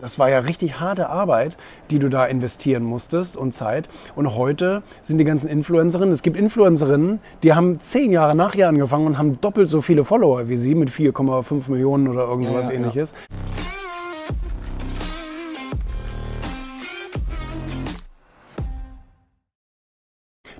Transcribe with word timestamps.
Das 0.00 0.16
war 0.20 0.30
ja 0.30 0.38
richtig 0.38 0.78
harte 0.78 1.08
Arbeit, 1.08 1.56
die 1.90 1.98
du 1.98 2.08
da 2.08 2.24
investieren 2.24 2.84
musstest 2.84 3.36
und 3.36 3.50
Zeit. 3.50 3.88
Und 4.14 4.36
heute 4.36 4.84
sind 5.02 5.18
die 5.18 5.24
ganzen 5.24 5.48
Influencerinnen, 5.48 6.12
es 6.12 6.22
gibt 6.22 6.36
Influencerinnen, 6.36 7.18
die 7.42 7.52
haben 7.52 7.80
zehn 7.80 8.12
Jahre 8.12 8.36
nach 8.36 8.54
ihr 8.54 8.68
angefangen 8.68 9.08
und 9.08 9.18
haben 9.18 9.40
doppelt 9.40 9.68
so 9.68 9.82
viele 9.82 10.04
Follower 10.04 10.48
wie 10.48 10.56
sie 10.56 10.76
mit 10.76 10.88
4,5 10.88 11.68
Millionen 11.68 12.06
oder 12.06 12.28
irgend 12.28 12.46
sowas 12.46 12.68
ja, 12.68 12.74
ja, 12.74 12.78
ähnliches. 12.78 13.10
Ja. 13.10 13.47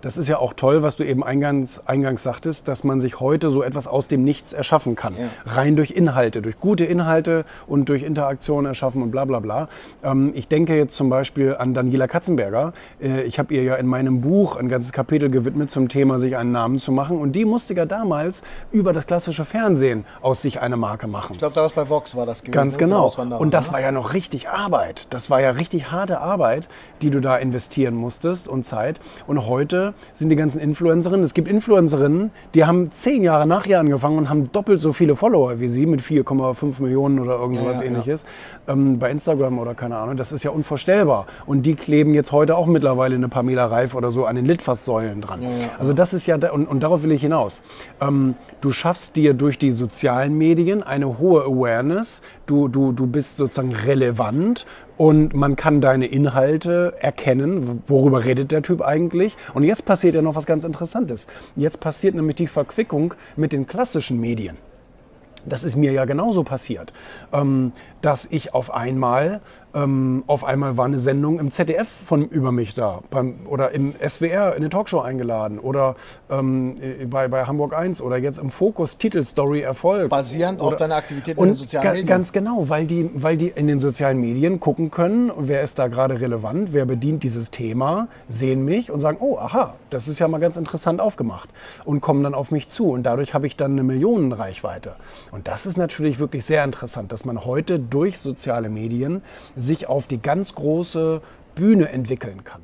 Das 0.00 0.16
ist 0.16 0.28
ja 0.28 0.38
auch 0.38 0.52
toll, 0.52 0.82
was 0.82 0.96
du 0.96 1.04
eben 1.04 1.24
eingangs, 1.24 1.82
eingangs 1.86 2.22
sagtest, 2.22 2.68
dass 2.68 2.84
man 2.84 3.00
sich 3.00 3.20
heute 3.20 3.50
so 3.50 3.62
etwas 3.62 3.86
aus 3.86 4.08
dem 4.08 4.24
Nichts 4.24 4.52
erschaffen 4.52 4.94
kann. 4.96 5.14
Ja. 5.14 5.28
Rein 5.46 5.76
durch 5.76 5.90
Inhalte, 5.90 6.42
durch 6.42 6.60
gute 6.60 6.84
Inhalte 6.84 7.44
und 7.66 7.88
durch 7.88 8.02
Interaktion 8.02 8.66
erschaffen 8.66 9.02
und 9.02 9.10
bla 9.10 9.24
bla 9.24 9.40
bla. 9.40 9.68
Ähm, 10.02 10.32
ich 10.34 10.48
denke 10.48 10.76
jetzt 10.76 10.96
zum 10.96 11.08
Beispiel 11.08 11.56
an 11.56 11.74
Daniela 11.74 12.06
Katzenberger. 12.06 12.72
Äh, 13.00 13.22
ich 13.22 13.38
habe 13.38 13.54
ihr 13.54 13.62
ja 13.62 13.74
in 13.76 13.86
meinem 13.86 14.20
Buch 14.20 14.56
ein 14.56 14.68
ganzes 14.68 14.92
Kapitel 14.92 15.30
gewidmet 15.30 15.70
zum 15.70 15.88
Thema, 15.88 16.18
sich 16.18 16.36
einen 16.36 16.52
Namen 16.52 16.78
zu 16.78 16.92
machen. 16.92 17.18
Und 17.18 17.32
die 17.32 17.44
musste 17.44 17.74
ja 17.74 17.86
damals 17.86 18.42
über 18.72 18.92
das 18.92 19.06
klassische 19.06 19.44
Fernsehen 19.44 20.04
aus 20.20 20.42
sich 20.42 20.60
eine 20.60 20.76
Marke 20.76 21.06
machen. 21.06 21.32
Ich 21.32 21.38
glaube, 21.38 21.54
damals 21.54 21.72
bei 21.74 21.88
Vox 21.88 22.16
war 22.16 22.26
das 22.26 22.40
gewesen. 22.40 22.52
Ganz 22.52 22.78
genau. 22.78 23.12
Und 23.38 23.54
das 23.54 23.68
ne? 23.68 23.72
war 23.74 23.80
ja 23.80 23.92
noch 23.92 24.14
richtig 24.14 24.48
Arbeit. 24.48 25.06
Das 25.10 25.30
war 25.30 25.40
ja 25.40 25.50
richtig 25.50 25.90
harte 25.90 26.20
Arbeit, 26.20 26.68
die 27.02 27.10
du 27.10 27.20
da 27.20 27.36
investieren 27.36 27.94
musstest 27.94 28.48
und 28.48 28.64
Zeit. 28.64 29.00
Und 29.26 29.46
heute 29.46 29.85
sind 30.14 30.28
die 30.28 30.36
ganzen 30.36 30.60
Influencerinnen. 30.60 31.24
Es 31.24 31.34
gibt 31.34 31.48
Influencerinnen, 31.48 32.30
die 32.54 32.64
haben 32.64 32.90
zehn 32.92 33.22
Jahre 33.22 33.46
nach 33.46 33.66
ihr 33.66 33.80
angefangen 33.80 34.18
und 34.18 34.28
haben 34.28 34.50
doppelt 34.52 34.80
so 34.80 34.92
viele 34.92 35.16
Follower 35.16 35.60
wie 35.60 35.68
sie 35.68 35.86
mit 35.86 36.00
4,5 36.00 36.82
Millionen 36.82 37.18
oder 37.18 37.38
irgend 37.38 37.58
sowas 37.58 37.78
ja, 37.78 37.84
ja, 37.84 37.90
ähnliches 37.90 38.24
ja. 38.66 38.72
Ähm, 38.72 38.98
bei 38.98 39.10
Instagram 39.10 39.58
oder 39.58 39.74
keine 39.74 39.96
Ahnung. 39.96 40.16
Das 40.16 40.32
ist 40.32 40.42
ja 40.42 40.50
unvorstellbar. 40.50 41.26
Und 41.46 41.66
die 41.66 41.74
kleben 41.74 42.14
jetzt 42.14 42.32
heute 42.32 42.56
auch 42.56 42.66
mittlerweile 42.66 43.14
eine 43.14 43.28
Pamela 43.28 43.66
Reif 43.66 43.94
oder 43.94 44.10
so 44.10 44.26
an 44.26 44.36
den 44.36 44.46
Litfaßsäulen 44.46 45.20
dran. 45.20 45.40
also 45.78 45.92
das 45.92 46.12
ist 46.12 46.26
ja, 46.26 46.36
und, 46.50 46.66
und 46.66 46.80
darauf 46.80 47.02
will 47.02 47.12
ich 47.12 47.22
hinaus. 47.22 47.60
Ähm, 48.00 48.34
du 48.60 48.70
schaffst 48.70 49.16
dir 49.16 49.34
durch 49.34 49.58
die 49.58 49.70
sozialen 49.70 50.36
Medien 50.36 50.82
eine 50.82 51.18
hohe 51.18 51.42
Awareness. 51.42 52.22
Du, 52.46 52.68
du, 52.68 52.92
du 52.92 53.06
bist 53.06 53.36
sozusagen 53.36 53.74
relevant 53.74 54.66
und 54.96 55.34
man 55.34 55.56
kann 55.56 55.80
deine 55.80 56.06
Inhalte 56.06 56.94
erkennen, 57.00 57.82
worüber 57.86 58.24
redet 58.24 58.52
der 58.52 58.62
Typ 58.62 58.82
eigentlich. 58.82 59.36
Und 59.54 59.64
jetzt 59.64 59.84
passiert 59.84 60.14
ja 60.14 60.22
noch 60.22 60.34
was 60.34 60.46
ganz 60.46 60.64
Interessantes. 60.64 61.26
Jetzt 61.54 61.80
passiert 61.80 62.14
nämlich 62.14 62.36
die 62.36 62.46
Verquickung 62.46 63.14
mit 63.36 63.52
den 63.52 63.66
klassischen 63.66 64.20
Medien. 64.20 64.56
Das 65.44 65.62
ist 65.62 65.76
mir 65.76 65.92
ja 65.92 66.04
genauso 66.06 66.42
passiert, 66.42 66.92
ähm, 67.32 67.72
dass 68.00 68.26
ich 68.30 68.52
auf 68.52 68.74
einmal 68.74 69.40
ähm, 69.76 70.24
auf 70.26 70.44
einmal 70.44 70.76
war 70.76 70.86
eine 70.86 70.98
Sendung 70.98 71.38
im 71.38 71.50
ZDF 71.50 71.86
von 71.86 72.28
über 72.28 72.50
mich 72.50 72.74
da 72.74 73.00
beim, 73.10 73.34
oder 73.46 73.72
im 73.72 73.94
SWR 74.06 74.52
in 74.52 74.56
eine 74.56 74.70
Talkshow 74.70 75.00
eingeladen 75.00 75.58
oder 75.58 75.96
ähm, 76.30 76.76
bei, 77.10 77.28
bei 77.28 77.44
Hamburg 77.44 77.74
1 77.74 78.00
oder 78.00 78.16
jetzt 78.16 78.38
im 78.38 78.48
Fokus 78.48 78.96
Titelstory 78.96 79.60
Erfolg. 79.60 80.08
Basierend 80.08 80.60
oder, 80.60 80.68
auf 80.68 80.76
deiner 80.76 80.96
Aktivität 80.96 81.36
in 81.36 81.44
den 81.44 81.54
sozialen 81.56 81.88
Medien. 81.88 82.06
Ganz 82.06 82.32
genau, 82.32 82.68
weil 82.68 82.86
die, 82.86 83.10
weil 83.14 83.36
die 83.36 83.48
in 83.48 83.66
den 83.66 83.78
sozialen 83.78 84.18
Medien 84.18 84.60
gucken 84.60 84.90
können, 84.90 85.30
wer 85.36 85.62
ist 85.62 85.78
da 85.78 85.88
gerade 85.88 86.20
relevant, 86.20 86.72
wer 86.72 86.86
bedient 86.86 87.22
dieses 87.22 87.50
Thema, 87.50 88.08
sehen 88.28 88.64
mich 88.64 88.90
und 88.90 89.00
sagen, 89.00 89.18
oh, 89.20 89.38
aha, 89.38 89.74
das 89.90 90.08
ist 90.08 90.18
ja 90.18 90.26
mal 90.26 90.38
ganz 90.38 90.56
interessant 90.56 91.00
aufgemacht 91.00 91.50
und 91.84 92.00
kommen 92.00 92.22
dann 92.22 92.34
auf 92.34 92.50
mich 92.50 92.68
zu 92.68 92.90
und 92.90 93.02
dadurch 93.02 93.34
habe 93.34 93.46
ich 93.46 93.56
dann 93.56 93.72
eine 93.72 93.82
Millionenreichweite. 93.82 94.94
Und 95.32 95.48
das 95.48 95.66
ist 95.66 95.76
natürlich 95.76 96.18
wirklich 96.18 96.46
sehr 96.46 96.64
interessant, 96.64 97.12
dass 97.12 97.26
man 97.26 97.44
heute 97.44 97.78
durch 97.78 98.18
soziale 98.18 98.70
Medien 98.70 99.22
sich 99.66 99.86
auf 99.88 100.06
die 100.06 100.22
ganz 100.22 100.54
große 100.54 101.20
Bühne 101.54 101.90
entwickeln 101.90 102.44
kann. 102.44 102.62